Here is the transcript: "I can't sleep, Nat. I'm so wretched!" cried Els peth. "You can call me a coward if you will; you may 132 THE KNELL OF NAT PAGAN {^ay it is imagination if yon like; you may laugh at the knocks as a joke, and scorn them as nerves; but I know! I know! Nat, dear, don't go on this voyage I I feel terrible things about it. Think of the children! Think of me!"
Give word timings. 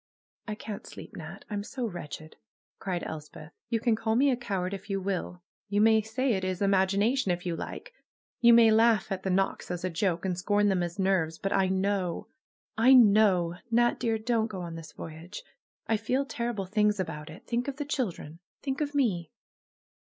"I 0.47 0.55
can't 0.55 0.87
sleep, 0.87 1.15
Nat. 1.15 1.45
I'm 1.51 1.61
so 1.61 1.85
wretched!" 1.85 2.35
cried 2.79 3.03
Els 3.03 3.29
peth. 3.29 3.51
"You 3.69 3.79
can 3.79 3.95
call 3.95 4.15
me 4.15 4.31
a 4.31 4.35
coward 4.35 4.73
if 4.73 4.89
you 4.89 4.99
will; 4.99 5.43
you 5.69 5.79
may 5.79 5.97
132 5.97 6.11
THE 6.15 6.23
KNELL 6.25 6.33
OF 6.33 6.39
NAT 6.41 6.45
PAGAN 6.47 6.47
{^ay 6.47 6.49
it 6.49 6.51
is 6.51 6.65
imagination 6.65 7.31
if 7.33 7.45
yon 7.45 7.57
like; 7.59 7.93
you 8.39 8.51
may 8.51 8.71
laugh 8.71 9.11
at 9.11 9.21
the 9.21 9.29
knocks 9.29 9.69
as 9.69 9.83
a 9.83 9.91
joke, 9.91 10.25
and 10.25 10.35
scorn 10.35 10.69
them 10.69 10.81
as 10.81 10.97
nerves; 10.97 11.37
but 11.37 11.53
I 11.53 11.67
know! 11.67 12.25
I 12.75 12.95
know! 12.95 13.57
Nat, 13.69 13.99
dear, 13.99 14.17
don't 14.17 14.47
go 14.47 14.61
on 14.61 14.73
this 14.73 14.91
voyage 14.91 15.43
I 15.85 15.93
I 15.93 15.97
feel 15.97 16.25
terrible 16.25 16.65
things 16.65 16.99
about 16.99 17.29
it. 17.29 17.45
Think 17.45 17.67
of 17.67 17.75
the 17.75 17.85
children! 17.85 18.39
Think 18.63 18.81
of 18.81 18.95
me!" 18.95 19.29